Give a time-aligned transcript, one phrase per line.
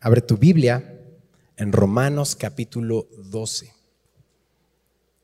[0.00, 0.96] Abre tu Biblia
[1.56, 3.74] en Romanos capítulo 12.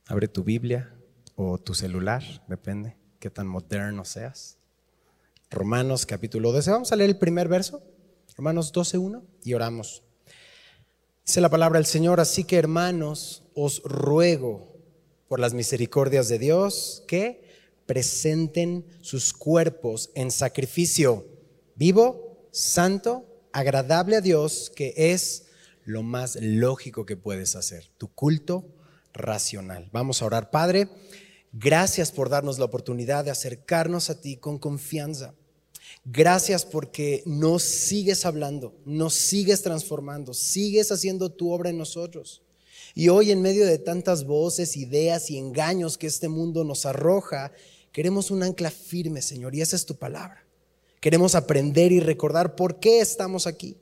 [0.06, 0.92] Abre tu Biblia
[1.36, 4.58] o tu celular, depende qué tan moderno seas.
[5.48, 6.72] Romanos capítulo 12.
[6.72, 7.84] Vamos a leer el primer verso.
[8.36, 10.02] Romanos 12, 1 y oramos.
[11.24, 14.76] Dice la palabra del Señor, así que hermanos, os ruego
[15.28, 17.44] por las misericordias de Dios que
[17.86, 21.28] presenten sus cuerpos en sacrificio
[21.76, 25.44] vivo, santo, agradable a Dios, que es
[25.84, 28.66] lo más lógico que puedes hacer, tu culto
[29.12, 29.88] racional.
[29.92, 30.88] Vamos a orar, Padre.
[31.52, 35.34] Gracias por darnos la oportunidad de acercarnos a ti con confianza.
[36.04, 42.42] Gracias porque nos sigues hablando, nos sigues transformando, sigues haciendo tu obra en nosotros.
[42.92, 47.52] Y hoy en medio de tantas voces, ideas y engaños que este mundo nos arroja,
[47.92, 50.43] queremos un ancla firme, Señor, y esa es tu palabra.
[51.04, 53.76] Queremos aprender y recordar por qué estamos aquí.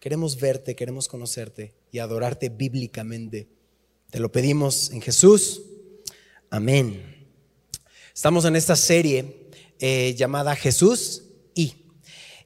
[0.00, 3.46] Queremos verte, queremos conocerte y adorarte bíblicamente.
[4.10, 5.62] Te lo pedimos en Jesús.
[6.50, 7.28] Amén.
[8.12, 11.76] Estamos en esta serie eh, llamada Jesús y.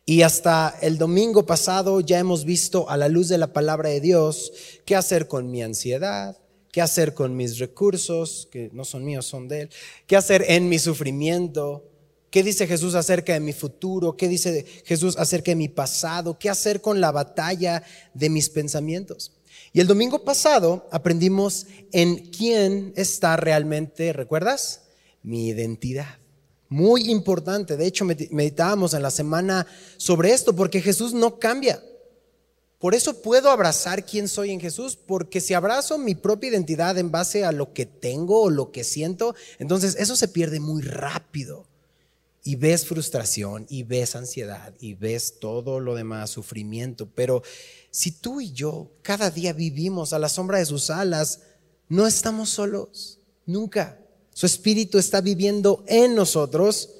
[0.04, 4.02] Y hasta el domingo pasado ya hemos visto a la luz de la palabra de
[4.02, 4.52] Dios
[4.84, 6.36] qué hacer con mi ansiedad,
[6.70, 9.70] qué hacer con mis recursos, que no son míos, son de Él,
[10.06, 11.88] qué hacer en mi sufrimiento,
[12.32, 16.48] qué dice Jesús acerca de mi futuro, qué dice Jesús acerca de mi pasado, qué
[16.48, 19.32] hacer con la batalla de mis pensamientos.
[19.74, 24.80] Y el domingo pasado aprendimos en quién está realmente, ¿recuerdas?
[25.22, 26.18] Mi identidad.
[26.70, 27.76] Muy importante.
[27.76, 29.66] De hecho, meditábamos en la semana
[29.98, 31.82] sobre esto porque Jesús no cambia.
[32.78, 37.10] Por eso puedo abrazar quién soy en Jesús, porque si abrazo mi propia identidad en
[37.10, 41.66] base a lo que tengo o lo que siento, entonces eso se pierde muy rápido.
[42.44, 47.08] Y ves frustración, y ves ansiedad, y ves todo lo demás, sufrimiento.
[47.14, 47.42] Pero
[47.90, 51.42] si tú y yo cada día vivimos a la sombra de sus alas,
[51.88, 54.00] no estamos solos, nunca.
[54.34, 56.90] Su espíritu está viviendo en nosotros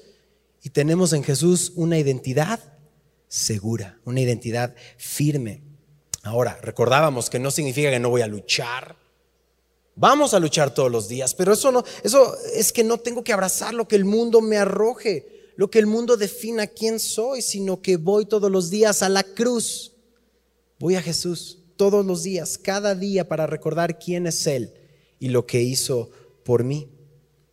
[0.61, 2.59] y tenemos en Jesús una identidad
[3.27, 5.61] segura, una identidad firme.
[6.21, 8.95] Ahora, recordábamos que no significa que no voy a luchar.
[9.95, 13.33] Vamos a luchar todos los días, pero eso no, eso es que no tengo que
[13.33, 17.81] abrazar lo que el mundo me arroje, lo que el mundo defina quién soy, sino
[17.81, 19.93] que voy todos los días a la cruz
[20.83, 24.73] Voy a Jesús todos los días, cada día, para recordar quién es Él
[25.17, 26.11] y lo que hizo
[26.43, 26.89] por mí.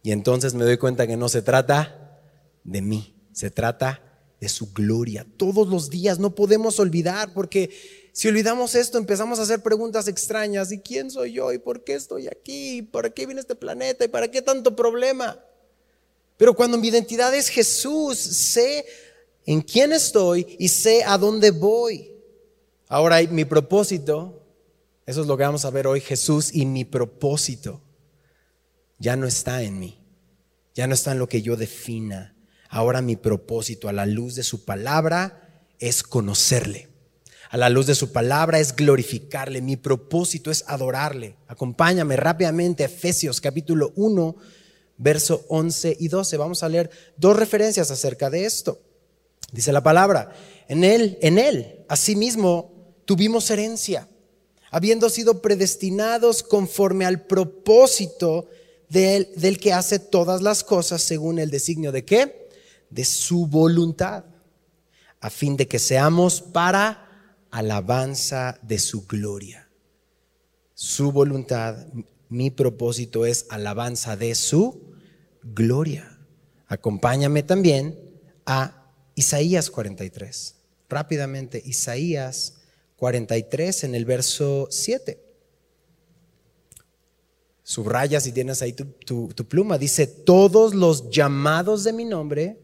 [0.03, 2.21] Y entonces me doy cuenta que no se trata
[2.65, 4.03] de mí, se trata
[4.41, 5.25] de su gloria.
[5.37, 7.71] Todos los días no podemos olvidar, porque
[8.13, 10.73] si olvidamos esto empezamos a hacer preguntas extrañas.
[10.73, 11.53] ¿Y quién soy yo?
[11.53, 12.83] ¿Y por qué estoy aquí?
[12.83, 14.05] ¿Para qué viene este planeta?
[14.05, 15.39] ¿Y para qué tanto problema?
[16.37, 18.85] Pero cuando mi identidad es Jesús, sé
[19.47, 22.11] en quién estoy y sé a dónde voy.
[22.89, 24.43] Ahora mi propósito,
[25.07, 27.81] eso es lo que vamos a ver hoy, Jesús y mi propósito
[28.99, 29.99] ya no está en mí,
[30.75, 32.37] ya no está en lo que yo defina.
[32.69, 36.90] Ahora mi propósito a la luz de su palabra es conocerle.
[37.51, 39.61] A la luz de su palabra es glorificarle.
[39.61, 41.35] Mi propósito es adorarle.
[41.49, 44.37] Acompáñame rápidamente a Efesios capítulo 1,
[44.97, 46.37] verso 11 y 12.
[46.37, 48.81] Vamos a leer dos referencias acerca de esto.
[49.51, 50.33] Dice la palabra,
[50.69, 54.07] en él, en él, asimismo tuvimos herencia,
[54.71, 58.47] habiendo sido predestinados conforme al propósito
[58.89, 62.49] del que hace todas las cosas según el designio de qué?
[62.91, 64.25] De su voluntad,
[65.19, 67.10] a fin de que seamos para
[67.51, 69.69] alabanza de su gloria.
[70.75, 71.87] Su voluntad,
[72.29, 74.95] mi propósito es alabanza de su
[75.43, 76.19] gloria.
[76.67, 77.99] Acompáñame también
[78.47, 80.55] a Isaías 43.
[80.89, 82.61] Rápidamente, Isaías
[82.97, 85.21] 43 en el verso 7.
[87.63, 89.79] Subraya si tienes ahí tu, pluma.
[89.79, 92.61] Dice, todos los llamados de mi nombre,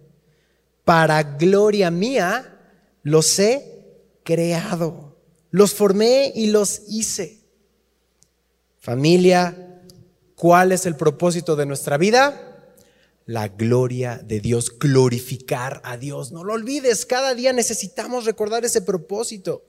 [0.84, 2.58] para gloria mía,
[3.03, 3.75] los he
[4.26, 5.16] creado.
[5.50, 7.41] Los formé y los hice.
[8.78, 9.80] Familia,
[10.34, 12.74] ¿cuál es el propósito de nuestra vida?
[13.24, 16.33] La gloria de Dios, glorificar a Dios.
[16.33, 19.65] No lo olvides, cada día necesitamos recordar ese propósito.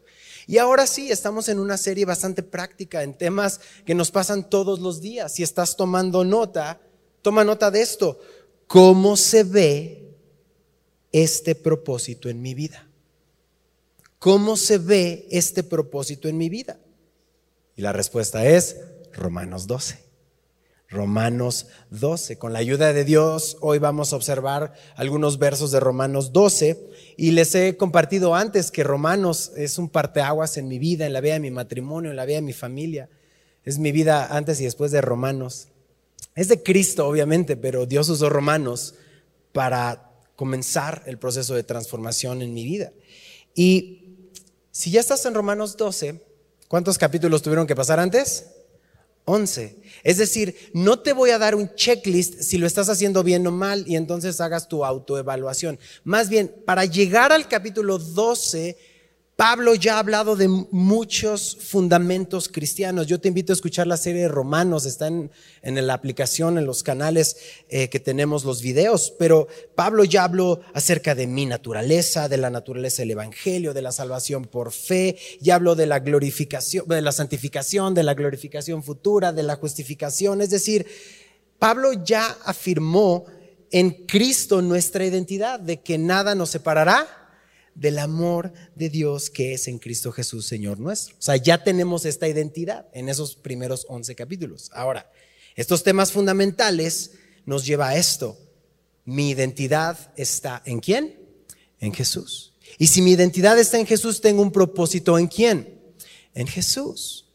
[0.47, 4.79] Y ahora sí, estamos en una serie bastante práctica en temas que nos pasan todos
[4.79, 5.33] los días.
[5.33, 6.81] Si estás tomando nota,
[7.21, 8.19] toma nota de esto.
[8.65, 10.15] ¿Cómo se ve
[11.11, 12.86] este propósito en mi vida?
[14.19, 16.79] ¿Cómo se ve este propósito en mi vida?
[17.75, 18.77] Y la respuesta es
[19.13, 19.99] Romanos 12.
[20.89, 22.39] Romanos 12.
[22.39, 27.31] Con la ayuda de Dios, hoy vamos a observar algunos versos de Romanos 12 y
[27.31, 31.33] les he compartido antes que Romanos es un parteaguas en mi vida, en la vida
[31.33, 33.09] de mi matrimonio, en la vida de mi familia.
[33.63, 35.67] Es mi vida antes y después de Romanos.
[36.33, 38.95] Es de Cristo, obviamente, pero Dios usó Romanos
[39.51, 42.93] para comenzar el proceso de transformación en mi vida.
[43.53, 44.06] Y
[44.77, 46.21] si ya estás en Romanos 12,
[46.67, 48.45] ¿cuántos capítulos tuvieron que pasar antes?
[49.25, 49.75] 11.
[50.03, 53.51] Es decir, no te voy a dar un checklist si lo estás haciendo bien o
[53.51, 55.79] mal y entonces hagas tu autoevaluación.
[56.03, 58.77] Más bien, para llegar al capítulo 12,
[59.37, 63.05] Pablo ya ha hablado de muchos fundamentos cristianos.
[63.05, 65.29] Yo te invito a escuchar la serie de Romanos, está en,
[65.61, 67.37] la aplicación, en los canales
[67.69, 72.49] eh, que tenemos los videos, pero Pablo ya habló acerca de mi naturaleza, de la
[72.49, 77.11] naturaleza del Evangelio, de la salvación por fe, ya habló de la glorificación, de la
[77.11, 80.41] santificación, de la glorificación futura, de la justificación.
[80.41, 80.87] Es decir,
[81.59, 83.25] Pablo ya afirmó
[83.69, 87.26] en Cristo nuestra identidad, de que nada nos separará
[87.77, 91.15] del amor de Dios que es en Cristo Jesús, Señor nuestro.
[91.15, 94.71] O sea, ya tenemos esta identidad en esos primeros 11 capítulos.
[94.73, 95.11] Ahora,
[95.55, 97.11] estos temas fundamentales
[97.45, 98.37] nos lleva a esto.
[99.05, 101.19] Mi identidad está en quién?
[101.79, 102.53] En Jesús.
[102.79, 105.79] Y si mi identidad está en Jesús, tengo un propósito en quién?
[106.33, 107.27] En Jesús.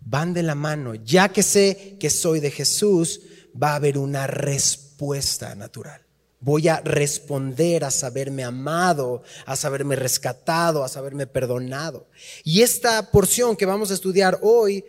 [0.00, 0.96] Van de la mano.
[0.96, 3.20] Ya que sé que soy de Jesús,
[3.60, 6.07] va a haber una respuesta natural.
[6.40, 12.06] Voy a responder a saberme amado, a saberme rescatado, a saberme perdonado.
[12.44, 14.84] Y esta porción que vamos a estudiar hoy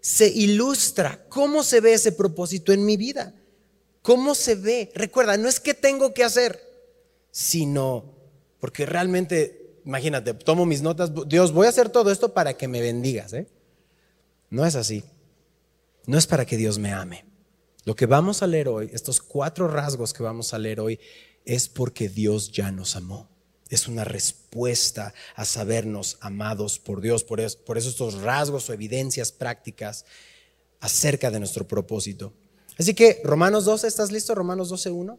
[0.00, 3.34] se ilustra cómo se ve ese propósito en mi vida.
[4.02, 4.90] ¿Cómo se ve?
[4.94, 6.60] Recuerda, no es que tengo que hacer,
[7.30, 8.16] sino
[8.58, 12.80] porque realmente, imagínate, tomo mis notas, Dios, voy a hacer todo esto para que me
[12.80, 13.32] bendigas.
[13.32, 13.46] ¿eh?
[14.50, 15.04] No es así.
[16.06, 17.27] No es para que Dios me ame.
[17.88, 21.00] Lo que vamos a leer hoy, estos cuatro rasgos que vamos a leer hoy,
[21.46, 23.30] es porque Dios ya nos amó.
[23.70, 27.24] Es una respuesta a sabernos amados por Dios.
[27.24, 30.04] Por eso, estos rasgos o evidencias prácticas
[30.80, 32.34] acerca de nuestro propósito.
[32.78, 34.34] Así que Romanos 12, ¿estás listo?
[34.34, 35.18] Romanos 12, 1.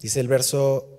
[0.00, 0.97] Dice el verso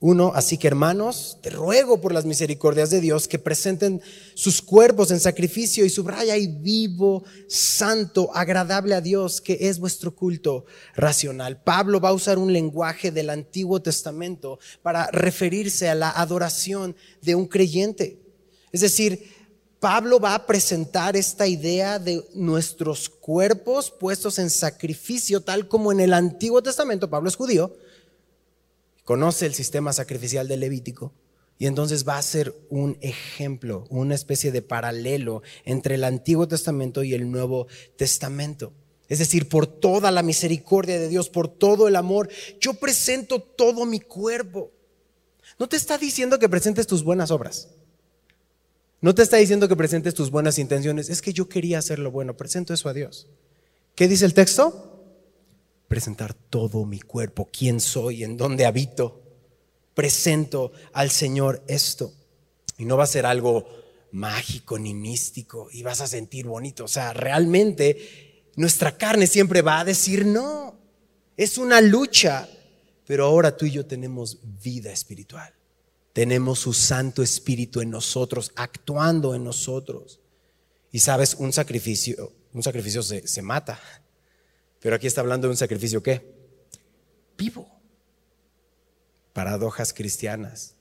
[0.00, 4.00] uno, así que hermanos, te ruego por las misericordias de Dios que presenten
[4.34, 10.14] sus cuerpos en sacrificio y subraya y vivo, santo, agradable a Dios, que es vuestro
[10.14, 11.60] culto racional.
[11.62, 17.34] Pablo va a usar un lenguaje del Antiguo Testamento para referirse a la adoración de
[17.34, 18.20] un creyente.
[18.70, 19.38] Es decir,
[19.80, 25.98] Pablo va a presentar esta idea de nuestros cuerpos puestos en sacrificio, tal como en
[25.98, 27.74] el Antiguo Testamento, Pablo es judío,
[29.08, 31.14] conoce el sistema sacrificial del Levítico
[31.58, 37.02] y entonces va a ser un ejemplo, una especie de paralelo entre el Antiguo Testamento
[37.02, 38.74] y el Nuevo Testamento.
[39.08, 42.28] Es decir, por toda la misericordia de Dios, por todo el amor,
[42.60, 44.72] yo presento todo mi cuerpo.
[45.58, 47.70] No te está diciendo que presentes tus buenas obras.
[49.00, 51.08] No te está diciendo que presentes tus buenas intenciones.
[51.08, 52.36] Es que yo quería hacer lo bueno.
[52.36, 53.26] Presento eso a Dios.
[53.94, 54.97] ¿Qué dice el texto?
[55.88, 59.22] Presentar todo mi cuerpo, quién soy, en dónde habito.
[59.94, 62.12] Presento al Señor esto.
[62.76, 63.66] Y no va a ser algo
[64.12, 66.84] mágico ni místico y vas a sentir bonito.
[66.84, 70.78] O sea, realmente nuestra carne siempre va a decir no.
[71.36, 72.48] Es una lucha.
[73.06, 75.54] Pero ahora tú y yo tenemos vida espiritual.
[76.12, 80.20] Tenemos su Santo Espíritu en nosotros, actuando en nosotros.
[80.92, 83.80] Y sabes, un sacrificio, un sacrificio se, se mata.
[84.80, 86.22] Pero aquí está hablando de un sacrificio ¿qué?
[87.36, 87.68] Vivo.
[89.32, 90.74] Paradojas cristianas.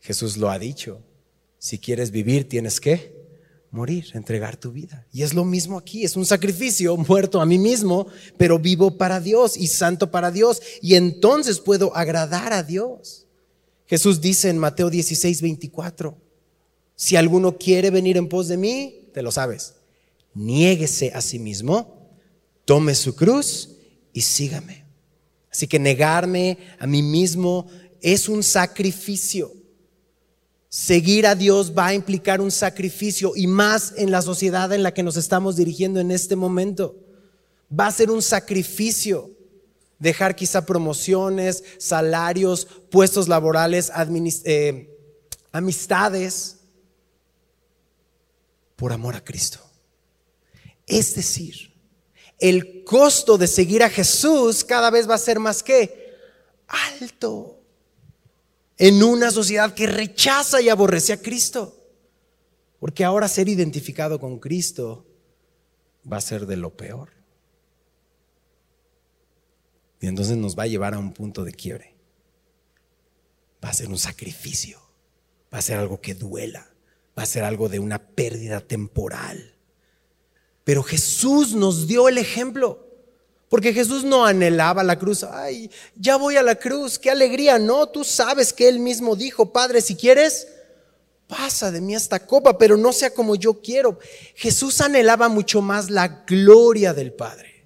[0.00, 1.02] Jesús lo ha dicho.
[1.58, 3.24] Si quieres vivir, tienes que
[3.70, 5.06] morir, entregar tu vida.
[5.12, 9.20] Y es lo mismo aquí, es un sacrificio muerto a mí mismo, pero vivo para
[9.20, 10.62] Dios y santo para Dios.
[10.80, 13.26] Y entonces puedo agradar a Dios.
[13.86, 16.16] Jesús dice en Mateo 16, 24,
[16.96, 19.74] si alguno quiere venir en pos de mí, te lo sabes,
[20.34, 21.93] niéguese a sí mismo
[22.64, 23.70] tome su cruz
[24.12, 24.84] y sígame.
[25.50, 27.66] Así que negarme a mí mismo
[28.00, 29.52] es un sacrificio.
[30.68, 34.92] Seguir a Dios va a implicar un sacrificio y más en la sociedad en la
[34.92, 36.96] que nos estamos dirigiendo en este momento.
[37.70, 39.30] Va a ser un sacrificio
[39.98, 43.90] dejar quizá promociones, salarios, puestos laborales,
[44.44, 44.90] eh,
[45.52, 46.56] amistades
[48.76, 49.60] por amor a Cristo.
[50.86, 51.73] Es decir,
[52.38, 56.14] el costo de seguir a Jesús cada vez va a ser más que
[56.66, 57.60] alto
[58.76, 61.80] en una sociedad que rechaza y aborrece a Cristo.
[62.80, 65.06] Porque ahora ser identificado con Cristo
[66.10, 67.10] va a ser de lo peor.
[70.00, 71.94] Y entonces nos va a llevar a un punto de quiebre.
[73.64, 74.78] va a ser un sacrificio,
[75.52, 76.68] va a ser algo que duela,
[77.18, 79.53] va a ser algo de una pérdida temporal.
[80.64, 82.80] Pero Jesús nos dio el ejemplo.
[83.48, 85.22] Porque Jesús no anhelaba la cruz.
[85.22, 87.58] Ay, ya voy a la cruz, qué alegría.
[87.58, 90.48] No, tú sabes que Él mismo dijo, Padre, si quieres,
[91.28, 93.98] pasa de mí esta copa, pero no sea como yo quiero.
[94.34, 97.64] Jesús anhelaba mucho más la gloria del Padre.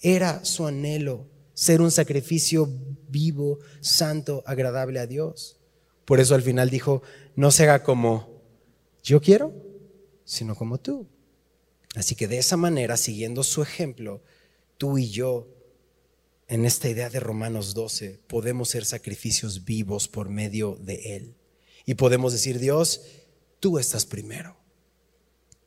[0.00, 2.68] Era su anhelo ser un sacrificio
[3.08, 5.56] vivo, santo, agradable a Dios.
[6.04, 7.02] Por eso al final dijo,
[7.36, 8.42] no se haga como
[9.02, 9.52] yo quiero,
[10.24, 11.06] sino como tú.
[11.94, 14.22] Así que de esa manera, siguiendo su ejemplo,
[14.78, 15.48] tú y yo,
[16.48, 21.36] en esta idea de Romanos 12, podemos ser sacrificios vivos por medio de Él.
[21.86, 23.02] Y podemos decir, Dios,
[23.60, 24.56] tú estás primero.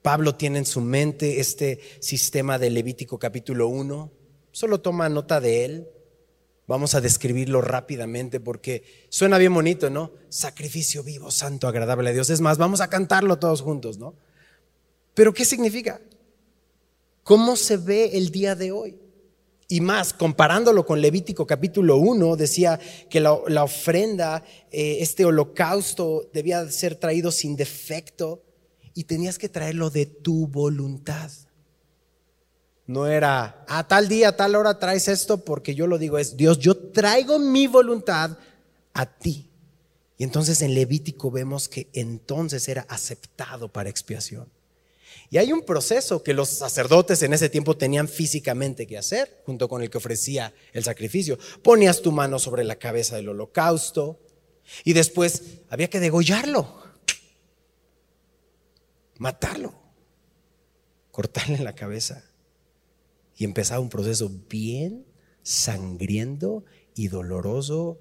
[0.07, 4.12] Pablo tiene en su mente este sistema de Levítico capítulo 1.
[4.51, 5.88] Solo toma nota de él.
[6.65, 10.13] Vamos a describirlo rápidamente porque suena bien bonito, ¿no?
[10.29, 12.29] Sacrificio vivo, santo, agradable a Dios.
[12.29, 14.15] Es más, vamos a cantarlo todos juntos, ¿no?
[15.13, 16.00] Pero ¿qué significa?
[17.27, 18.98] ¿Cómo se ve el día de hoy?
[19.67, 22.79] Y más, comparándolo con Levítico capítulo 1, decía
[23.10, 23.34] que la,
[23.65, 28.46] ofrenda, eh, este holocausto, debía ser traído sin defecto
[28.93, 31.29] y tenías que traerlo de tu voluntad.
[32.86, 36.38] No era, a tal día, a tal hora traes esto porque yo lo digo, es
[36.38, 38.38] Dios, yo traigo mi voluntad
[38.93, 39.51] a ti.
[40.17, 44.50] Y entonces en Levítico vemos que entonces era aceptado para expiación.
[45.29, 49.67] Y hay un proceso que los sacerdotes en ese tiempo tenían físicamente que hacer, junto
[49.67, 51.38] con el que ofrecía el sacrificio.
[51.62, 54.19] Ponías tu mano sobre la cabeza del holocausto
[54.84, 56.81] y después había que degollarlo,
[59.17, 59.75] matarlo,
[61.12, 62.24] cortarle la cabeza.
[63.36, 65.05] Y empezaba un proceso bien
[65.43, 66.65] sangriento
[66.96, 68.00] y doloroso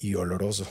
[0.00, 0.66] y, oloroso.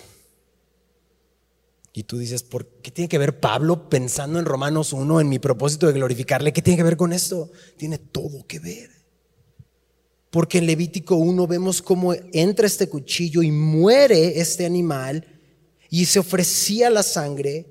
[1.98, 5.40] Y tú dices, ¿por qué tiene que ver Pablo pensando en Romanos 1, en mi
[5.40, 6.54] propósito de glorificarle?
[6.54, 7.50] ¿Qué tiene que ver con esto?
[7.76, 8.92] Tiene todo que ver.
[10.30, 15.26] Porque en Levítico 1 vemos cómo entra este cuchillo y muere este animal
[15.90, 17.66] y se ofrecía la sangre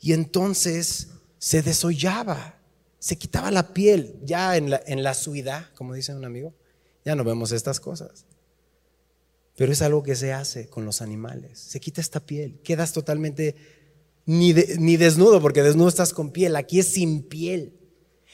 [0.00, 2.58] y entonces se desollaba,
[2.98, 4.18] se quitaba la piel.
[4.24, 6.54] Ya en la, en la suida, como dice un amigo,
[7.04, 8.24] ya no vemos estas cosas.
[9.56, 11.58] Pero es algo que se hace con los animales.
[11.58, 13.56] Se quita esta piel, quedas totalmente
[14.26, 17.72] ni, ni desnudo, porque desnudo estás con piel, aquí es sin piel.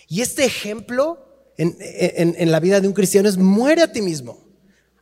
[0.08, 4.44] Y este ejemplo en, en la vida de un cristiano es muere a ti mismo.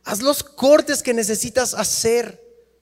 [0.03, 2.41] Haz los cortes que necesitas hacer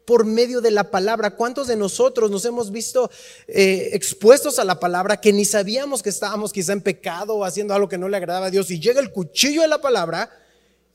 [0.10, 1.36] por medio de la palabra.
[1.36, 3.12] ¿Cuántos de nosotros nos hemos visto
[3.48, 7.76] eh, expuestos a la palabra que ni sabíamos que estábamos quizá en pecado o haciendo
[7.76, 10.32] algo que no le agradaba a Dios y llega el cuchillo de la palabra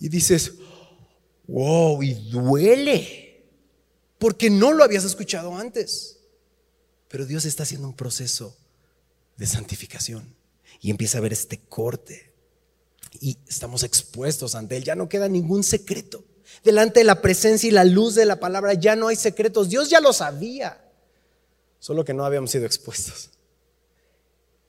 [0.00, 0.54] y dices,
[1.46, 3.44] wow, y duele,
[4.18, 6.18] porque no lo habías escuchado antes.
[7.08, 8.56] Pero Dios está haciendo un proceso
[9.36, 10.34] de santificación
[10.80, 12.32] y empieza a ver este corte
[13.20, 14.84] y estamos expuestos ante Él.
[14.84, 16.24] Ya no queda ningún secreto.
[16.62, 19.68] Delante de la presencia y la luz de la palabra ya no hay secretos.
[19.68, 20.84] Dios ya lo sabía,
[21.78, 23.30] solo que no habíamos sido expuestos.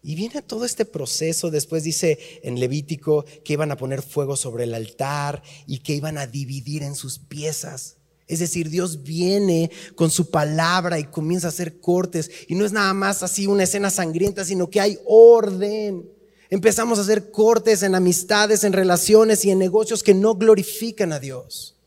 [0.08, 4.66] Y viene todo este proceso, después dice en Levítico que iban a poner fuego sobre
[4.66, 7.98] el altar y que iban a dividir en sus piezas.
[8.28, 12.30] Es decir, Dios viene con su palabra y comienza a hacer cortes.
[12.48, 16.08] Y no es nada más así una escena sangrienta, sino que hay orden.
[16.52, 21.20] Empezamos a hacer cortes en amistades, en relaciones y en negocios que no glorifican a
[21.20, 21.78] Dios.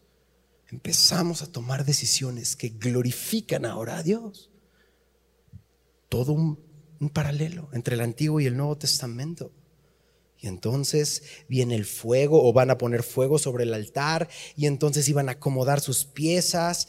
[0.72, 4.50] Empezamos a tomar decisiones que glorifican ahora a Dios.
[6.08, 6.67] Todo un
[7.00, 9.52] un paralelo entre el Antiguo y el Nuevo Testamento.
[10.40, 15.08] Y entonces viene el fuego o van a poner fuego sobre el altar y entonces
[15.08, 16.88] iban a acomodar sus piezas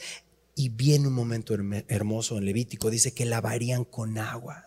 [0.56, 1.56] y viene un momento
[1.88, 4.66] hermoso en Levítico, dice que lavarían con agua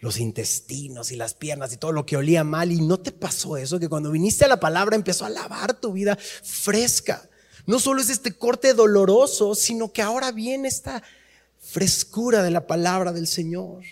[0.00, 3.56] los intestinos y las piernas y todo lo que olía mal y no te pasó
[3.56, 7.28] eso que cuando viniste a la palabra empezó a lavar tu vida fresca.
[7.66, 11.02] No solo es este corte doloroso, sino que ahora viene esta
[11.58, 13.82] frescura de la palabra del Señor.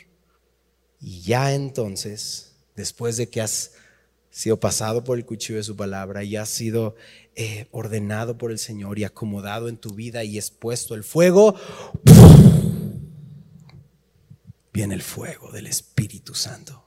[1.04, 3.72] Y ya entonces, después de que has
[4.30, 6.96] sido pasado por el cuchillo de su palabra y has sido
[7.34, 11.56] eh, ordenado por el Señor y acomodado en tu vida y expuesto el fuego,
[14.72, 16.82] viene el fuego del Espíritu Santo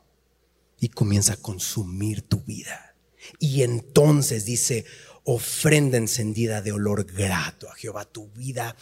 [0.80, 2.96] y comienza a consumir tu vida.
[3.38, 4.86] Y entonces dice,
[5.26, 8.76] ofrenda encendida de olor grato a Jehová, tu vida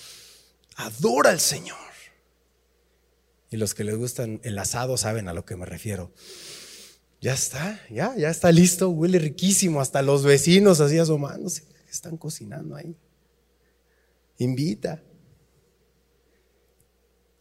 [0.77, 1.94] adora al Señor.
[3.51, 6.11] Y los que les gustan el asado saben a lo que me refiero.
[7.21, 12.75] Ya está, ya, ya está listo, huele riquísimo, hasta los vecinos así asomándose, están cocinando
[12.75, 12.95] ahí.
[14.37, 15.01] Invita.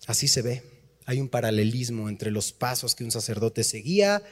[0.06, 0.62] Así se ve.
[1.06, 4.23] Hay un paralelismo entre los pasos que un sacerdote seguía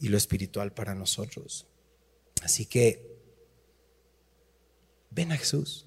[0.00, 1.66] y lo espiritual para nosotros.
[2.42, 3.20] Así que
[5.10, 5.86] ven a Jesús.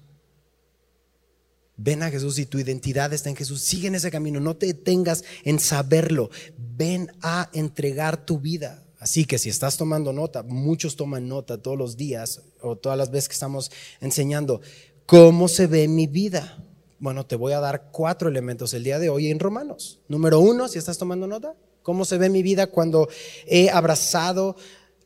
[1.76, 3.60] Ven a Jesús y tu identidad está en Jesús.
[3.60, 4.40] Sigue en ese camino.
[4.40, 6.30] No te detengas en saberlo.
[6.56, 8.82] Ven a entregar tu vida.
[8.98, 13.10] Así que si estás tomando nota, muchos toman nota todos los días o todas las
[13.10, 14.62] veces que estamos enseñando,
[15.04, 16.64] ¿cómo se ve mi vida?
[16.98, 20.00] Bueno, te voy a dar cuatro elementos el día de hoy en Romanos.
[20.08, 23.10] Número uno, si estás tomando nota, ¿cómo se ve mi vida cuando
[23.46, 24.56] he abrazado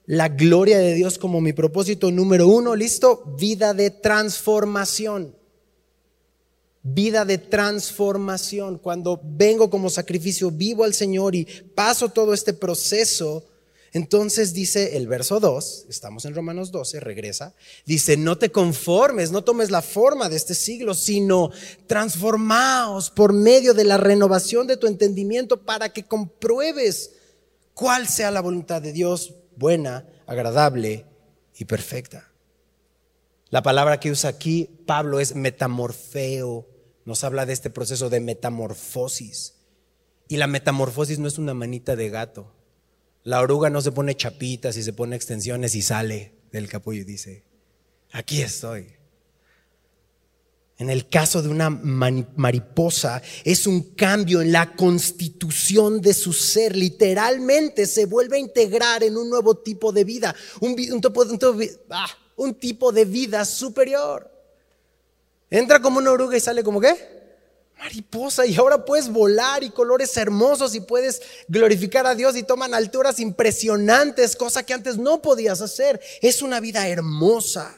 [0.06, 2.12] la gloria de Dios como mi propósito?
[2.12, 5.39] Número uno, listo, vida de transformación
[6.82, 8.78] vida de transformación.
[8.78, 11.44] Cuando vengo como sacrificio vivo al Señor y
[11.74, 13.44] paso todo este proceso,
[13.92, 19.42] entonces dice el verso 2, estamos en Romanos 12, regresa, dice, no te conformes, no
[19.42, 21.50] tomes la forma de este siglo, sino
[21.88, 27.12] transformaos por medio de la renovación de tu entendimiento para que compruebes
[27.74, 31.06] cuál sea la voluntad de Dios, buena, agradable
[31.58, 32.29] y perfecta.
[33.50, 36.70] La palabra que usa aquí Pablo es metamorfeo
[37.04, 39.54] nos habla de este proceso de metamorfosis.
[40.28, 42.54] Y la metamorfosis no es una manita de gato.
[43.24, 47.04] La oruga no se pone chapitas y se pone extensiones y sale del capullo y
[47.04, 47.44] dice,
[48.12, 48.92] aquí estoy.
[50.78, 56.74] En el caso de una mariposa, es un cambio en la constitución de su ser.
[56.74, 60.76] Literalmente se vuelve a integrar en un nuevo tipo de vida, un,
[61.90, 62.08] ah,
[62.40, 64.30] un tipo de vida superior.
[65.50, 66.96] Entra como una oruga y sale como qué?
[67.78, 68.46] Mariposa.
[68.46, 73.20] Y ahora puedes volar y colores hermosos y puedes glorificar a Dios y toman alturas
[73.20, 76.00] impresionantes, cosa que antes no podías hacer.
[76.22, 77.76] Es una vida hermosa.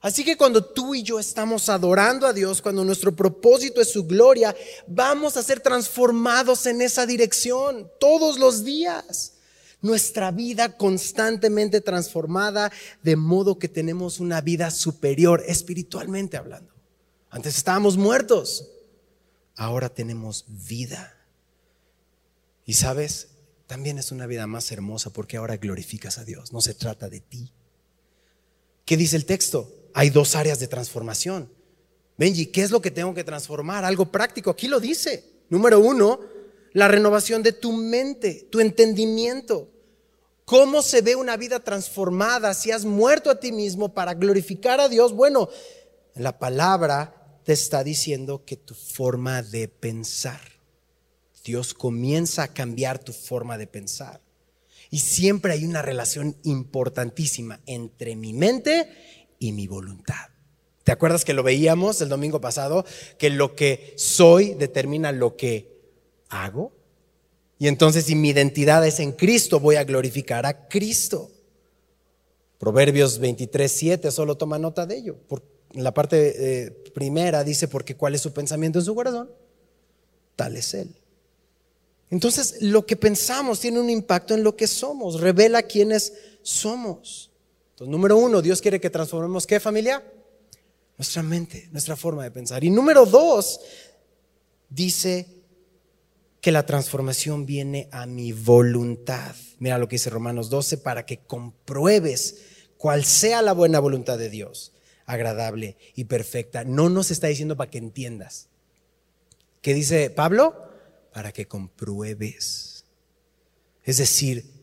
[0.00, 4.06] Así que cuando tú y yo estamos adorando a Dios, cuando nuestro propósito es su
[4.06, 9.34] gloria, vamos a ser transformados en esa dirección todos los días
[9.82, 12.70] nuestra vida constantemente transformada,
[13.02, 16.72] de modo que tenemos una vida superior espiritualmente hablando.
[17.30, 18.68] Antes estábamos muertos,
[19.56, 21.16] ahora tenemos vida.
[22.64, 23.28] Y sabes,
[23.66, 27.20] también es una vida más hermosa porque ahora glorificas a Dios, no se trata de
[27.20, 27.52] ti.
[28.84, 29.72] ¿Qué dice el texto?
[29.94, 31.48] Hay dos áreas de transformación.
[32.18, 33.84] Benji, ¿qué es lo que tengo que transformar?
[33.84, 34.50] Algo práctico.
[34.50, 35.24] Aquí lo dice.
[35.48, 36.20] Número uno,
[36.72, 39.70] la renovación de tu mente, tu entendimiento.
[40.50, 44.88] ¿Cómo se ve una vida transformada si has muerto a ti mismo para glorificar a
[44.88, 45.12] Dios?
[45.12, 45.48] Bueno,
[46.16, 50.40] la palabra te está diciendo que tu forma de pensar,
[51.44, 54.22] Dios comienza a cambiar tu forma de pensar.
[54.90, 58.90] Y siempre hay una relación importantísima entre mi mente
[59.38, 60.30] y mi voluntad.
[60.82, 62.84] ¿Te acuerdas que lo veíamos el domingo pasado?
[63.18, 65.80] Que lo que soy determina lo que
[66.28, 66.79] hago.
[67.60, 71.30] Y entonces si mi identidad es en Cristo, voy a glorificar a Cristo.
[72.58, 75.18] Proverbios 23, 7 solo toma nota de ello.
[75.28, 75.42] Por,
[75.74, 79.30] en la parte eh, primera dice, porque cuál es su pensamiento en su corazón,
[80.36, 80.88] tal es Él.
[82.08, 87.30] Entonces, lo que pensamos tiene un impacto en lo que somos, revela quiénes somos.
[87.72, 90.02] Entonces, número uno, Dios quiere que transformemos qué familia?
[90.96, 92.64] Nuestra mente, nuestra forma de pensar.
[92.64, 93.60] Y número dos,
[94.70, 95.39] dice
[96.40, 99.34] que la transformación viene a mi voluntad.
[99.58, 102.42] Mira lo que dice Romanos 12, para que compruebes
[102.76, 104.72] cuál sea la buena voluntad de Dios,
[105.04, 106.64] agradable y perfecta.
[106.64, 108.48] No nos está diciendo para que entiendas.
[109.60, 110.70] ¿Qué dice Pablo?
[111.12, 112.86] Para que compruebes.
[113.84, 114.60] Es decir,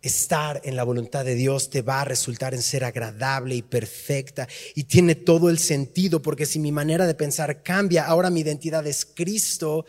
[0.00, 4.48] estar en la voluntad de Dios te va a resultar en ser agradable y perfecta
[4.74, 8.86] y tiene todo el sentido porque si mi manera de pensar cambia, ahora mi identidad
[8.86, 9.84] es Cristo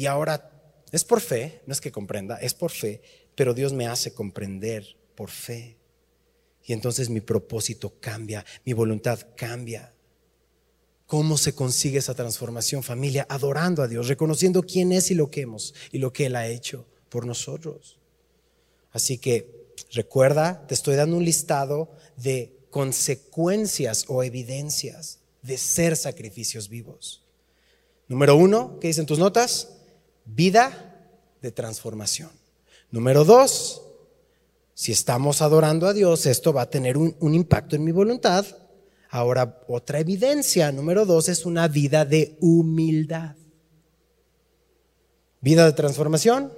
[0.00, 0.50] y ahora
[0.92, 3.02] es por fe, no es que comprenda, es por fe,
[3.34, 5.76] pero Dios me hace comprender por fe.
[6.64, 9.92] Y entonces mi propósito cambia, mi voluntad cambia.
[11.04, 13.26] ¿Cómo se consigue esa transformación, familia?
[13.28, 16.48] Adorando a Dios, reconociendo quién es y lo que hemos y lo que Él ha
[16.48, 17.98] hecho por nosotros.
[18.92, 26.70] Así que recuerda, te estoy dando un listado de consecuencias o evidencias de ser sacrificios
[26.70, 27.22] vivos.
[28.08, 29.76] Número uno, ¿qué dicen tus notas?
[30.34, 30.90] Vida
[31.42, 32.30] de transformación.
[32.90, 33.82] Número dos,
[34.74, 38.46] si estamos adorando a Dios, esto va a tener un, impacto en mi voluntad.
[39.10, 43.36] Ahora, otra evidencia, número dos, es una vida de humildad.
[45.40, 46.52] Vida de transformación,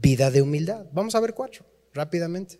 [0.00, 0.86] vida de humildad.
[0.92, 2.58] Vamos a ver cuatro, rápidamente.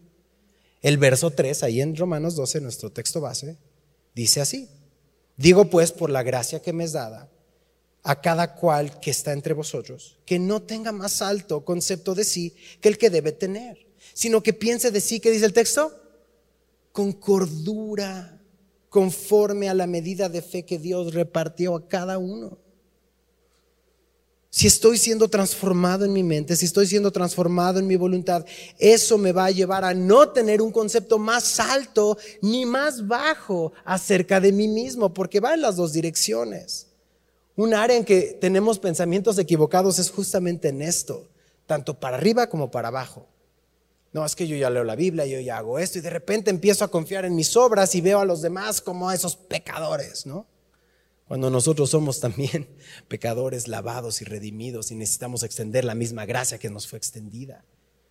[0.83, 3.57] El verso 3, ahí en Romanos 12, nuestro texto base,
[4.14, 4.68] dice así.
[5.37, 7.30] Digo pues por la gracia que me es dada
[8.04, 12.54] a cada cual que está entre vosotros, que no tenga más alto concepto de sí
[12.80, 16.00] que el que debe tener, sino que piense de sí, ¿qué dice el texto?
[16.92, 18.38] Con cordura,
[18.90, 22.58] conforme a la medida de fe que Dios repartió a cada uno.
[24.50, 28.44] Si estoy siendo transformado en mi mente, si estoy siendo transformado en mi voluntad,
[28.78, 33.72] eso me va a llevar a no tener un concepto más alto ni más bajo
[33.84, 36.93] acerca de mí mismo, porque va en las dos direcciones.
[37.56, 41.28] Un área en que tenemos pensamientos equivocados es justamente en esto,
[41.66, 43.28] tanto para arriba como para abajo.
[44.12, 46.50] No, es que yo ya leo la Biblia, yo ya hago esto y de repente
[46.50, 50.24] empiezo a confiar en mis obras y veo a los demás como a esos pecadores,
[50.24, 50.46] ¿no?
[51.26, 52.68] Cuando nosotros somos también
[53.08, 57.64] pecadores lavados y redimidos y necesitamos extender la misma gracia que nos fue extendida.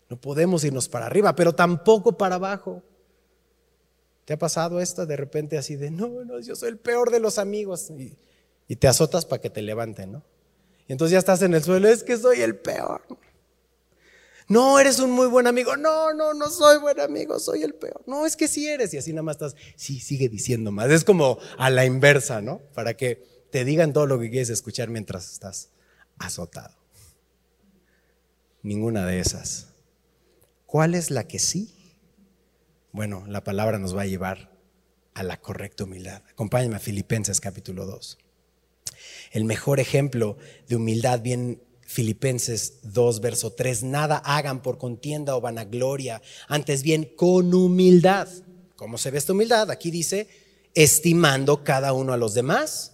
[0.10, 2.84] No podemos irnos para arriba, pero tampoco para abajo.
[4.26, 7.20] ¿Te ha pasado esto de repente así de, no, no, yo soy el peor de
[7.20, 7.90] los amigos?
[7.92, 8.18] Y,
[8.74, 10.24] y te azotas para que te levanten, ¿no?
[10.88, 13.04] Y entonces ya estás en el suelo, es que soy el peor.
[14.48, 15.78] No, eres un muy buen amigo.
[15.78, 18.02] No, no, no soy buen amigo, soy el peor.
[18.08, 18.92] No, es que sí eres.
[18.96, 20.90] Y así nada más estás, sí, sigue diciendo más.
[20.90, 22.62] Es como a la inversa, ¿no?
[22.74, 25.70] Para que te digan todo lo que quieres escuchar mientras estás
[26.18, 26.76] azotado.
[28.64, 29.68] Ninguna de esas.
[30.66, 31.76] ¿Cuál es la que sí?
[32.92, 34.50] Bueno, la palabra nos va a llevar
[35.14, 36.24] a la correcta humildad.
[36.32, 38.18] Acompáñame a Filipenses capítulo 2.
[39.32, 40.38] El mejor ejemplo
[40.68, 41.62] de humildad bien
[41.94, 48.28] Filipenses 2, verso 3, nada hagan por contienda o vanagloria, antes bien con humildad.
[48.76, 49.70] ¿Cómo se ve esta humildad?
[49.70, 50.28] Aquí dice,
[50.74, 52.94] estimando cada uno a los demás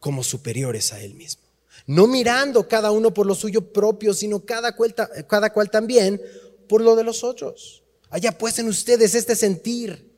[0.00, 1.42] como superiores a él mismo.
[1.86, 6.20] No mirando cada uno por lo suyo propio, sino cada cual, también
[6.68, 7.82] por lo de los otros.
[8.10, 10.10] Haya pues en ustedes este sentir.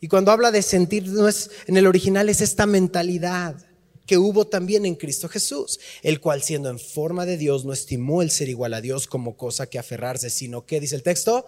[0.00, 3.67] Y cuando habla de sentir, no es, en el original es esta mentalidad
[4.08, 8.22] que hubo también en Cristo Jesús, el cual siendo en forma de Dios no estimó
[8.22, 11.46] el ser igual a Dios como cosa que aferrarse, sino que, dice el texto,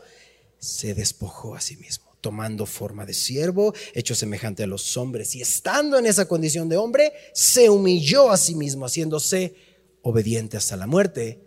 [0.59, 5.41] se despojó a sí mismo, tomando forma de siervo, hecho semejante a los hombres, y
[5.41, 9.55] estando en esa condición de hombre, se humilló a sí mismo, haciéndose
[10.03, 11.41] obediente hasta la muerte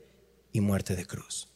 [0.52, 1.53] y muerte de cruz.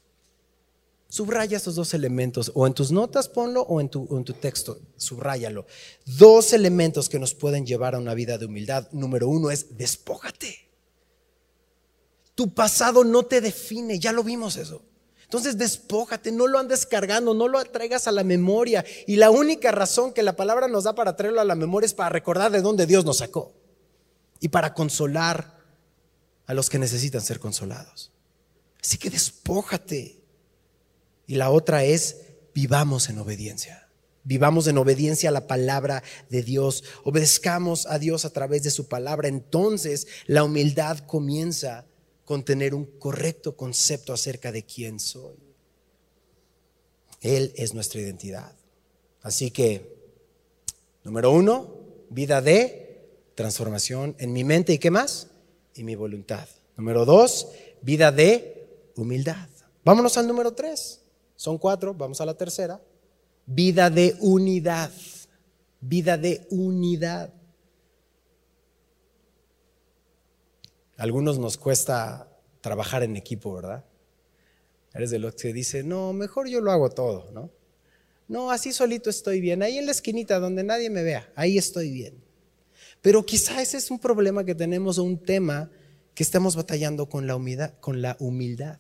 [1.10, 4.80] Subraya estos dos elementos, o en tus notas ponlo, o en tu, en tu texto,
[4.98, 5.66] subráyalo.
[6.06, 8.90] Dos elementos que nos pueden llevar a una vida de humildad.
[8.92, 10.68] Número uno es despójate.
[12.36, 14.82] Tu pasado no te define, ya lo vimos eso.
[15.24, 18.86] Entonces despójate, no lo andes cargando, no lo traigas a la memoria.
[19.08, 21.94] Y la única razón que la palabra nos da para traerlo a la memoria es
[21.94, 23.54] para recordar de dónde Dios nos sacó
[24.40, 25.58] y para consolar
[26.46, 28.12] a los que necesitan ser consolados.
[28.82, 30.17] Así que despójate.
[31.28, 32.22] Y la otra es,
[32.54, 33.90] vivamos en obediencia.
[34.24, 36.84] Vivamos en obediencia a la palabra de Dios.
[37.04, 39.28] Obedezcamos a Dios a través de su palabra.
[39.28, 41.86] Entonces la humildad comienza
[42.26, 45.38] con tener un correcto concepto acerca de quién soy.
[47.22, 48.54] Él es nuestra identidad.
[49.22, 49.96] Así que,
[51.04, 51.74] número uno,
[52.10, 55.28] vida de transformación en mi mente y qué más?
[55.74, 56.48] Y mi voluntad.
[56.76, 57.48] Número dos,
[57.82, 59.48] vida de humildad.
[59.86, 61.02] Vámonos al número tres.
[61.38, 62.82] Son cuatro, vamos a la tercera.
[63.46, 64.92] Vida de unidad.
[65.80, 67.34] Vida de unidad.
[70.98, 72.28] algunos nos cuesta
[72.62, 73.86] trabajar en equipo, ¿verdad?
[74.94, 77.52] Eres de los que dice, no, mejor yo lo hago todo, ¿no?
[78.28, 79.62] No, así solito estoy bien.
[79.62, 82.22] Ahí en la esquinita donde nadie me vea, ahí estoy bien.
[83.02, 85.70] Pero quizá ese es un problema que tenemos o un tema
[86.14, 88.80] que estamos batallando con la con la humildad.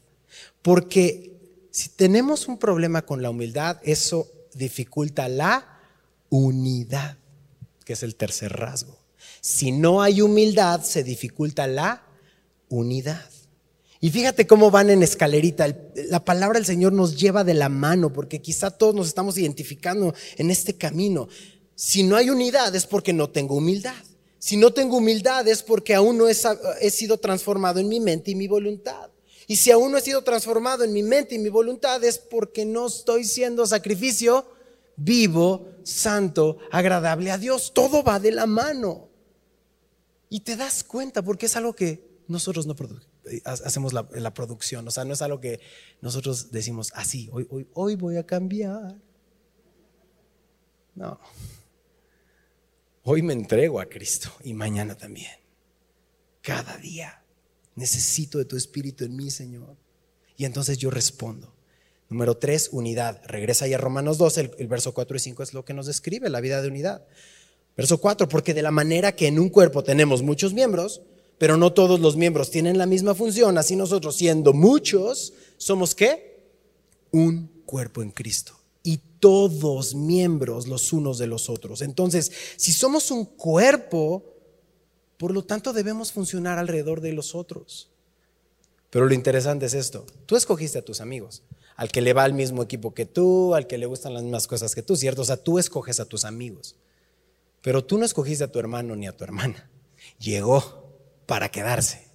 [0.61, 1.36] Porque
[1.77, 5.79] si tenemos un problema con la humildad, eso dificulta la
[6.27, 7.19] unidad,
[7.85, 8.97] que es el tercer rasgo.
[9.41, 12.01] Si no hay humildad, se dificulta la
[12.67, 13.29] unidad.
[13.99, 15.67] Y fíjate cómo van en escalerita.
[16.09, 20.15] La palabra del Señor nos lleva de la mano, porque quizá todos nos estamos identificando
[20.37, 21.29] en este camino.
[21.75, 24.03] Si no hay unidad es porque no tengo humildad.
[24.39, 28.35] Si no tengo humildad es porque aún no he, sido transformado en mi mente y
[28.35, 29.11] mi voluntad.
[29.47, 32.65] Y si aún no he sido transformado en mi mente y mi voluntad es porque
[32.65, 34.45] no estoy siendo sacrificio
[34.97, 37.71] vivo, santo, agradable a Dios.
[37.73, 39.07] Todo va de la mano.
[40.29, 42.75] Y te das cuenta porque es algo que nosotros no
[43.45, 44.85] hacemos la, la, producción.
[44.85, 45.61] O sea, no es algo que
[46.01, 48.99] nosotros decimos así, hoy, hoy, hoy voy a cambiar.
[50.93, 51.19] No.
[53.03, 55.31] Hoy me entrego a Cristo y mañana también.
[56.41, 57.23] Cada día.
[57.77, 59.77] Necesito de tu espíritu en mí, Señor.
[60.35, 61.53] Y entonces yo respondo.
[62.09, 63.21] Número tres, unidad.
[63.25, 66.29] Regresa ahí a Romanos 2, el, verso 4 y 5 es lo que nos describe
[66.29, 67.05] la vida de unidad.
[67.75, 71.01] Verso 4, porque de la manera que en un cuerpo tenemos muchos miembros,
[71.37, 73.59] pero no todos los miembros tienen la misma función.
[73.59, 76.49] Así nosotros, siendo muchos, somos qué?
[77.11, 78.57] Un cuerpo en Cristo.
[78.81, 81.83] Y todos miembros los unos de los otros.
[81.83, 84.36] Entonces, si somos un cuerpo,
[85.17, 87.89] por lo tanto debemos funcionar alrededor de los otros.
[88.89, 90.05] Pero lo interesante es esto.
[90.25, 91.43] Tú escogiste a tus amigos,
[91.75, 94.47] al que le va al mismo equipo que tú, al que le gustan las mismas
[94.47, 95.23] cosas que tú, ¿cierto?
[95.23, 96.75] O sea, tú escoges a tus amigos.
[97.61, 99.69] Pero tú no escogiste a tu hermano ni a tu hermana.
[100.19, 100.93] Llegó
[101.25, 102.07] para quedarse.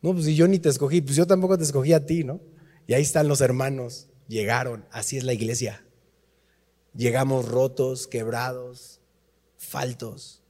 [0.00, 2.40] No, pues si yo ni te escogí, pues yo tampoco te escogí a ti, ¿no?
[2.86, 5.82] Y ahí están los hermanos, llegaron, así es la iglesia.
[6.94, 9.00] Llegamos rotos, quebrados,
[9.56, 10.43] faltos,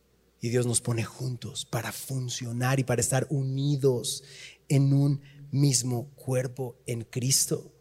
[0.45, 4.23] y Dios nos pone juntos para funcionar y para estar unidos
[4.69, 7.73] en un mismo cuerpo en Cristo.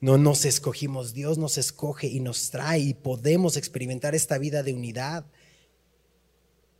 [0.00, 4.72] No nos escogimos, Dios nos escoge y nos trae y podemos experimentar esta vida de
[4.72, 5.26] unidad.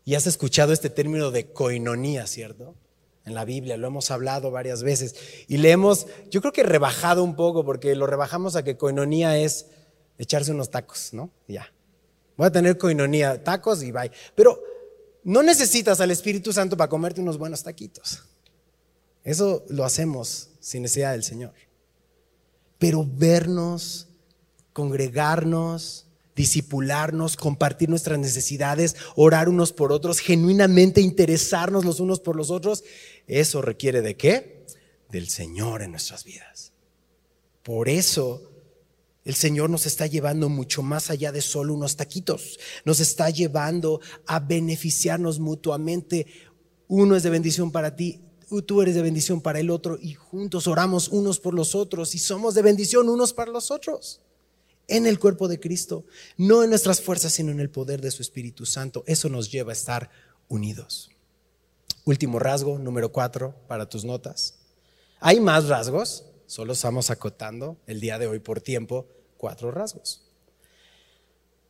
[0.06, 2.74] Y has escuchado este término de coinonía, ¿cierto?
[3.26, 5.16] En la Biblia lo hemos hablado varias veces
[5.48, 9.36] y le hemos, yo creo que rebajado un poco porque lo rebajamos a que coinonía
[9.36, 9.66] es
[10.16, 11.30] echarse unos tacos, ¿no?
[11.46, 11.70] Ya.
[12.38, 14.10] Voy a tener coinonía, tacos y bye.
[14.34, 14.58] Pero
[15.24, 18.22] no necesitas al Espíritu Santo para comerte unos buenos taquitos.
[19.24, 21.54] Eso lo hacemos sin necesidad del Señor.
[22.78, 24.08] Pero vernos,
[24.74, 26.06] congregarnos,
[26.36, 32.84] disipularnos, compartir nuestras necesidades, orar unos por otros, genuinamente interesarnos los unos por los otros,
[33.26, 34.66] eso requiere de qué?
[35.10, 36.72] Del Señor en nuestras vidas.
[37.62, 38.50] Por eso
[39.24, 42.58] el Señor nos está llevando mucho más allá de solo unos taquitos.
[42.84, 46.26] Nos está llevando a beneficiarnos mutuamente.
[46.88, 48.20] Uno es de bendición para ti,
[48.62, 52.18] tú eres de bendición para el otro y juntos oramos unos por los otros y
[52.18, 54.20] somos de bendición unos para los otros.
[54.86, 56.04] En el cuerpo de Cristo,
[56.36, 59.02] no en nuestras fuerzas, sino en el poder de su Espíritu Santo.
[59.06, 60.10] Eso nos lleva a estar
[60.48, 61.10] unidos.
[62.04, 64.58] Último rasgo, número cuatro, para tus notas.
[65.20, 70.22] Hay más rasgos, Solo estamos acotando el día de hoy por tiempo cuatro rasgos.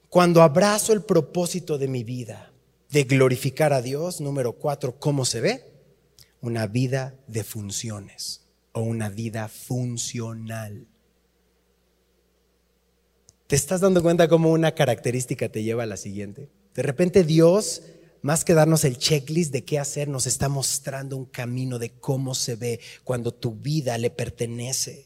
[0.08, 2.52] Cuando abrazo el propósito de mi vida
[2.90, 5.64] de glorificar a Dios, número cuatro, ¿cómo se ve?
[6.40, 10.86] Una vida de funciones o una vida funcional.
[13.46, 16.48] ¿Te estás dando cuenta cómo una característica te lleva a la siguiente?
[16.74, 17.82] De repente Dios
[18.24, 22.34] más que darnos el checklist de qué hacer, nos está mostrando un camino de cómo
[22.34, 25.04] se ve cuando tu vida le pertenece.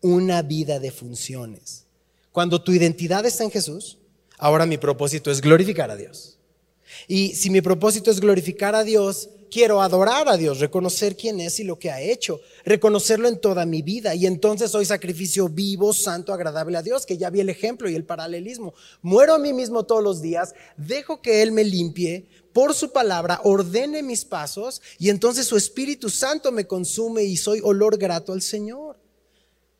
[0.00, 1.84] Una vida de funciones.
[2.32, 3.98] Cuando tu identidad está en Jesús,
[4.38, 6.38] ahora mi propósito es glorificar a Dios.
[7.06, 11.60] Y si mi propósito es glorificar a Dios, quiero adorar a Dios, reconocer quién es
[11.60, 14.14] y lo que ha hecho, reconocerlo en toda mi vida.
[14.14, 17.94] Y entonces soy sacrificio vivo, santo, agradable a Dios, que ya vi el ejemplo y
[17.94, 18.74] el paralelismo.
[19.02, 23.40] Muero a mí mismo todos los días, dejo que Él me limpie por su palabra,
[23.44, 28.42] ordene mis pasos y entonces su Espíritu Santo me consume y soy olor grato al
[28.42, 28.98] Señor.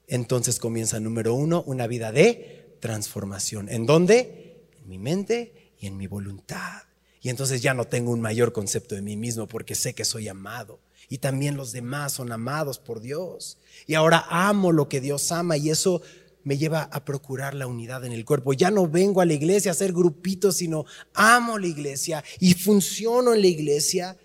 [0.07, 3.69] Entonces comienza número uno, una vida de transformación.
[3.69, 4.69] ¿En dónde?
[4.81, 6.88] En mi mente y en mi voluntad.
[7.21, 10.29] Y entonces ya no tengo un mayor concepto de mí mismo porque sé que soy
[10.29, 10.81] amado.
[11.09, 13.59] Y también los demás son amados por Dios.
[13.87, 16.03] Y ahora amo lo que Dios ama y eso
[16.45, 18.53] me lleva a procurar la unidad en el cuerpo.
[18.53, 23.35] Ya no vengo a la iglesia a hacer grupitos, sino amo la iglesia y funciono
[23.35, 24.17] en la iglesia.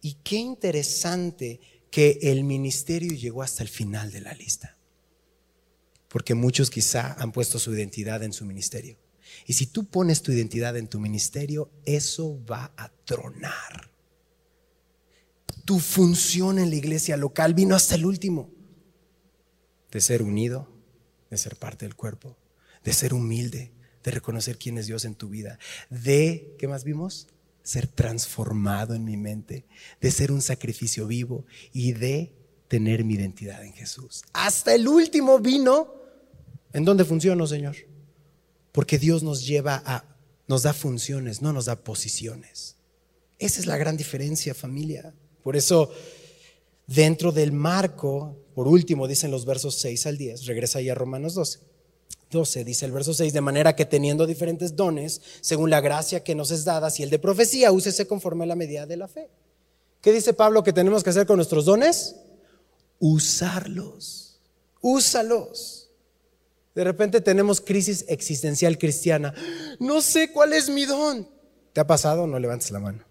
[0.00, 4.76] Y qué interesante que el ministerio llegó hasta el final de la lista.
[6.08, 8.96] Porque muchos quizá han puesto su identidad en su ministerio.
[9.46, 13.90] Y si tú pones tu identidad en tu ministerio, eso va a tronar.
[15.64, 18.50] Tu función en la iglesia local vino hasta el último.
[19.90, 20.68] De ser unido,
[21.30, 22.36] de ser parte del cuerpo,
[22.84, 23.72] de ser humilde,
[24.04, 25.58] de reconocer quién es Dios en tu vida,
[25.90, 27.26] de, ¿qué más vimos?
[27.62, 29.66] Ser transformado en mi mente,
[30.00, 32.32] de ser un sacrificio vivo y de
[32.68, 34.22] tener mi identidad en Jesús.
[34.32, 35.92] Hasta el último vino.
[36.72, 37.76] ¿En dónde funcionó, Señor?
[38.76, 40.04] Porque Dios nos lleva a,
[40.46, 42.76] nos da funciones, no nos da posiciones.
[43.38, 45.14] Esa es la gran diferencia, familia.
[45.42, 45.90] Por eso,
[46.86, 51.32] dentro del marco, por último, dicen los versos 6 al 10, regresa ahí a Romanos
[51.32, 51.60] 12.
[52.30, 56.34] 12 dice el verso 6, de manera que teniendo diferentes dones, según la gracia que
[56.34, 59.30] nos es dada, si el de profecía, úsese conforme a la medida de la fe.
[60.02, 62.16] ¿Qué dice Pablo que tenemos que hacer con nuestros dones?
[62.98, 64.38] Usarlos.
[64.82, 65.85] Úsalos.
[66.76, 69.32] De repente tenemos crisis existencial cristiana.
[69.80, 71.26] No sé cuál es mi don.
[71.72, 72.26] ¿Te ha pasado?
[72.26, 73.02] No levantes la mano.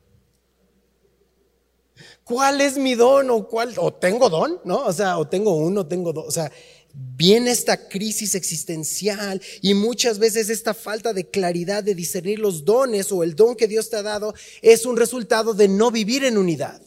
[2.23, 4.86] ¿Cuál es mi don o cuál o tengo don, ¿no?
[4.86, 6.51] O sea, o tengo uno, tengo dos, o sea,
[6.93, 13.12] viene esta crisis existencial y muchas veces esta falta de claridad de discernir los dones
[13.12, 16.38] o el don que Dios te ha dado es un resultado de no vivir en
[16.38, 16.82] unidad.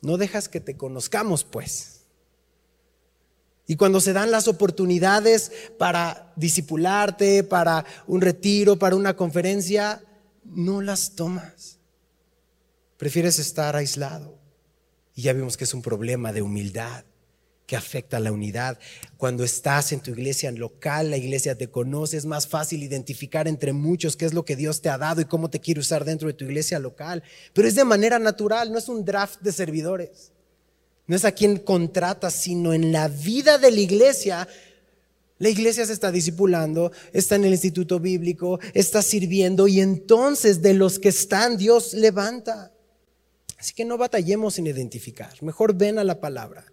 [0.00, 1.91] No dejas que te conozcamos, pues.
[3.66, 10.02] Y cuando se dan las oportunidades para disipularte, para un retiro, para una conferencia,
[10.44, 11.78] no las tomas.
[12.96, 14.38] Prefieres estar aislado.
[15.14, 17.04] Y ya vimos que es un problema de humildad
[17.66, 18.78] que afecta a la unidad.
[19.16, 23.72] Cuando estás en tu iglesia local, la iglesia te conoce, es más fácil identificar entre
[23.72, 26.28] muchos qué es lo que Dios te ha dado y cómo te quiere usar dentro
[26.28, 27.22] de tu iglesia local.
[27.52, 30.32] Pero es de manera natural, no es un draft de servidores.
[31.06, 34.48] No es a quien contratas, sino en la vida de la iglesia.
[35.38, 40.74] La iglesia se está discipulando, está en el instituto bíblico, está sirviendo y entonces de
[40.74, 42.72] los que están Dios levanta.
[43.58, 46.64] Así que no batallemos en identificar, mejor ven a la palabra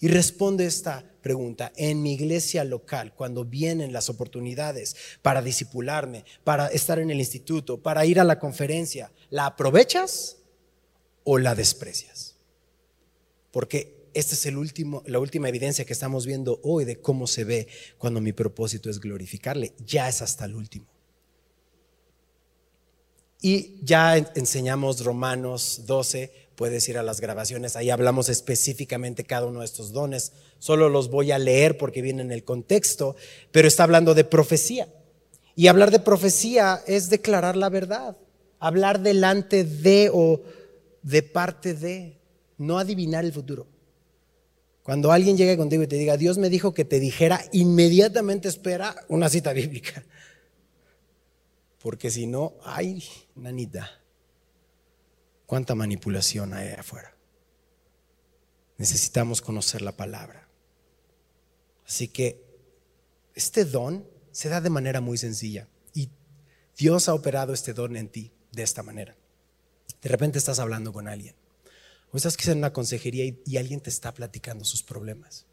[0.00, 1.72] y responde esta pregunta.
[1.76, 7.82] En mi iglesia local, cuando vienen las oportunidades para disipularme, para estar en el instituto,
[7.82, 10.38] para ir a la conferencia, ¿la aprovechas
[11.22, 12.29] o la desprecias?
[13.50, 14.52] Porque esta es
[15.06, 19.00] la última evidencia que estamos viendo hoy de cómo se ve cuando mi propósito es
[19.00, 19.72] glorificarle.
[19.86, 20.86] Ya es hasta el último.
[23.42, 29.60] Y ya enseñamos Romanos 12, puedes ir a las grabaciones, ahí hablamos específicamente cada uno
[29.60, 30.32] de estos dones.
[30.58, 33.16] Solo los voy a leer porque viene en el contexto,
[33.50, 34.88] pero está hablando de profecía.
[35.56, 38.18] Y hablar de profecía es declarar la verdad,
[38.58, 40.42] hablar delante de o
[41.02, 42.19] de parte de,
[42.60, 43.66] no adivinar el futuro.
[44.82, 48.94] Cuando alguien llegue contigo y te diga, Dios me dijo que te dijera, inmediatamente espera
[49.08, 50.04] una cita bíblica.
[51.80, 53.02] Porque si no, ay,
[53.34, 53.90] nanita,
[55.46, 57.16] cuánta manipulación hay afuera.
[58.76, 60.46] Necesitamos conocer la palabra.
[61.86, 62.44] Así que
[63.34, 66.10] este don se da de manera muy sencilla y
[66.76, 69.16] Dios ha operado este don en ti de esta manera.
[70.02, 71.39] De repente estás hablando con alguien
[72.12, 75.46] o estás quizás en una consejería y, y alguien te está platicando sus problemas.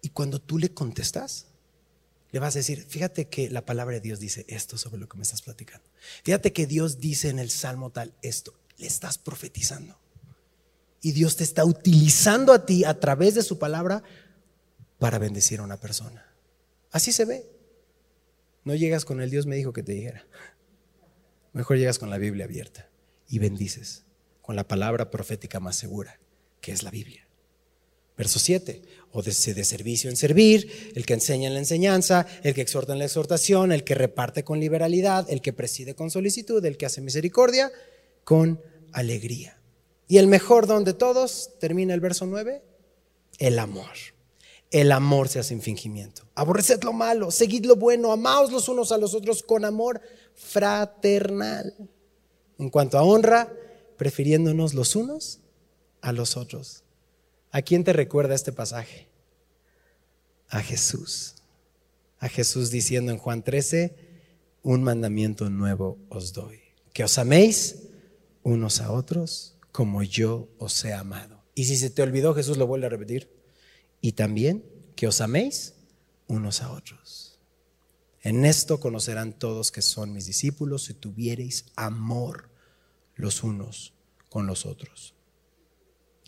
[0.00, 1.46] Y cuando tú le contestas,
[2.30, 5.16] le vas a decir, fíjate que la palabra de Dios dice esto sobre lo que
[5.16, 5.88] me estás platicando.
[6.22, 8.54] Fíjate que Dios dice en el Salmo tal esto.
[8.78, 9.98] Le estás profetizando.
[11.02, 14.02] Y Dios te está utilizando a ti a través de su palabra
[14.98, 16.34] para bendecir a una persona.
[16.90, 17.48] Así se ve.
[18.64, 20.26] No llegas con el Dios me dijo que te dijera.
[21.52, 22.90] Mejor llegas con la Biblia abierta
[23.28, 24.05] y bendices
[24.46, 26.20] con la palabra profética más segura,
[26.60, 27.26] que es la Biblia.
[28.16, 28.80] Verso 7,
[29.10, 32.92] o de, de, servicio en servir, el que enseña en la enseñanza, el que exhorta
[32.92, 36.86] en la exhortación, el que reparte con liberalidad, el que preside con solicitud, el que
[36.86, 37.72] hace misericordia
[38.22, 38.60] con
[38.92, 39.58] alegría.
[40.06, 42.62] Y el mejor don de todos, termina el verso 9,
[43.38, 43.90] el amor.
[44.70, 46.22] El amor se hace sin fingimiento.
[46.36, 50.00] Aborreced lo malo, seguid lo bueno, amaos los unos a los otros con amor
[50.34, 51.74] fraternal.
[52.58, 53.52] En cuanto a honra,
[53.96, 55.40] prefiriéndonos los unos
[56.00, 56.84] a los otros
[57.56, 59.08] ¿A quién te recuerda este pasaje?
[60.50, 61.36] A Jesús.
[62.18, 63.96] A Jesús diciendo en Juan 13,
[64.62, 66.60] un mandamiento nuevo os doy,
[66.92, 67.88] que os améis
[68.42, 71.44] unos a otros como yo os he amado.
[71.54, 73.30] Y si se te olvidó, Jesús lo vuelve a repetir.
[74.02, 74.62] Y también
[74.94, 75.76] que os améis
[76.26, 77.38] unos a otros.
[78.20, 82.50] En esto conocerán todos que son mis discípulos si tuviereis amor
[83.16, 83.94] los unos
[84.28, 85.16] con los otros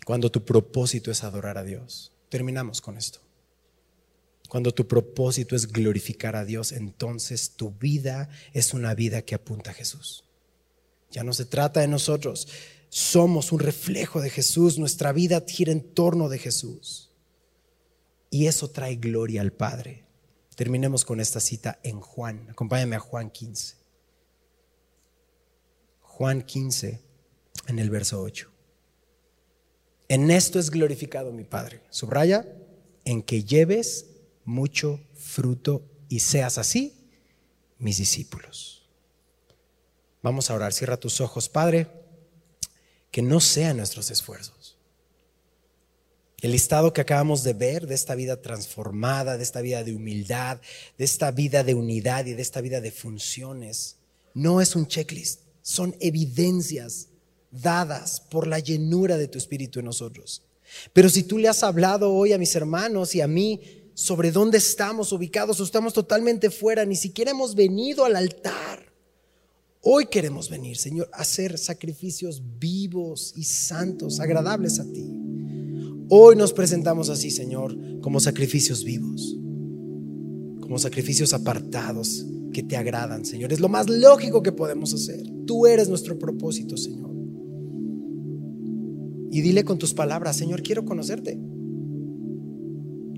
[0.09, 2.11] cuando tu propósito es adorar a Dios.
[2.29, 3.19] Terminamos con esto.
[4.47, 9.69] Cuando tu propósito es glorificar a Dios, entonces tu vida es una vida que apunta
[9.69, 10.23] a Jesús.
[11.11, 12.47] Ya no se trata de nosotros,
[12.89, 17.11] somos un reflejo de Jesús, nuestra vida gira en torno de Jesús.
[18.31, 20.05] Y eso trae gloria al Padre.
[20.55, 22.47] Terminemos con esta cita en Juan.
[22.49, 23.78] Acompáñame a Juan 15.
[26.19, 26.99] Juan 15
[27.67, 28.51] en el verso 8.
[30.09, 31.79] En esto es glorificado mi Padre.
[31.91, 32.45] Subraya,
[33.05, 34.05] en que lleves
[34.43, 36.93] mucho fruto y seas así
[37.77, 38.85] mis discípulos.
[40.21, 40.73] Vamos a orar.
[40.73, 41.87] Cierra tus ojos, Padre.
[43.11, 44.77] Que no sean nuestros esfuerzos.
[46.41, 50.59] El listado que acabamos de ver de esta vida transformada, de esta vida de humildad,
[50.97, 53.99] de esta vida de unidad y de esta vida de funciones,
[54.33, 57.09] no es un checklist, son evidencias
[57.51, 60.41] dadas por la llenura de tu Espíritu en nosotros.
[60.93, 63.61] Pero si tú le has hablado hoy a mis hermanos y a mí
[63.93, 68.89] sobre dónde estamos ubicados o estamos totalmente fuera, ni siquiera hemos venido al altar,
[69.81, 75.09] Hoy queremos venir, Señor, a hacer sacrificios vivos y santos, agradables a ti.
[76.09, 79.37] Hoy nos presentamos así, Señor, como sacrificios vivos,
[80.59, 83.53] como sacrificios apartados que te agradan, Señor.
[83.53, 85.21] Es lo más lógico que podemos hacer.
[85.45, 87.09] Tú eres nuestro propósito, Señor.
[89.31, 91.39] Y dile con tus palabras, Señor, quiero conocerte.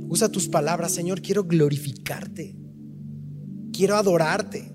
[0.09, 2.55] Usa tus palabras, Señor, quiero glorificarte.
[3.71, 4.73] Quiero adorarte.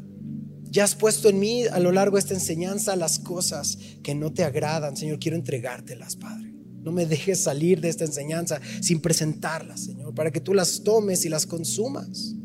[0.71, 4.33] Ya has puesto en mí a lo largo de esta enseñanza las cosas que no
[4.33, 4.97] te agradan.
[4.97, 6.55] Señor, quiero entregártelas, Padre.
[6.83, 11.25] No me dejes salir de esta enseñanza sin presentarlas, Señor, para que tú las tomes
[11.25, 12.36] y las consumas.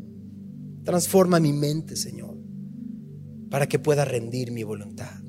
[0.84, 2.36] Transforma mi mente, Señor,
[3.50, 5.22] para que pueda rendir mi voluntad.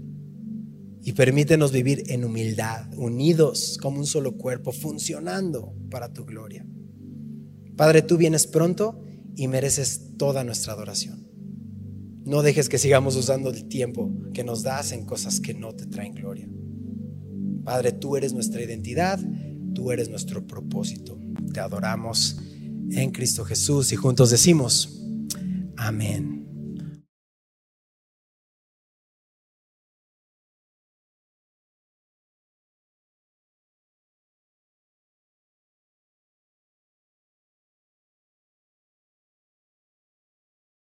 [1.01, 6.65] Y permítenos vivir en humildad, unidos como un solo cuerpo, funcionando para tu gloria.
[7.75, 9.03] Padre, tú vienes pronto
[9.35, 11.27] y mereces toda nuestra adoración.
[12.25, 15.85] No dejes que sigamos usando el tiempo que nos das en cosas que no te
[15.87, 16.49] traen gloria.
[17.65, 19.19] Padre, tú eres nuestra identidad,
[19.73, 21.19] tú eres nuestro propósito.
[21.53, 22.39] Te adoramos
[22.91, 25.02] en Cristo Jesús y juntos decimos,
[25.87, 26.42] amén.